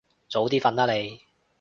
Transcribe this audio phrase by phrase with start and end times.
[0.27, 1.21] 早啲瞓啦你